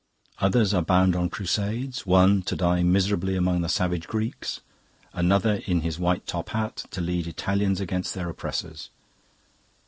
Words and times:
Others 0.39 0.73
are 0.73 0.81
bound 0.81 1.15
on 1.15 1.29
crusades 1.29 2.07
one 2.07 2.41
to 2.49 2.55
die 2.55 2.81
miserably 2.81 3.35
among 3.35 3.61
the 3.61 3.69
savage 3.69 4.07
Greeks, 4.07 4.59
another, 5.13 5.61
in 5.67 5.81
his 5.81 5.99
white 5.99 6.25
top 6.25 6.49
hat, 6.49 6.85
to 6.89 7.01
lead 7.01 7.27
Italians 7.27 7.79
against 7.79 8.15
their 8.15 8.27
oppressors. 8.27 8.89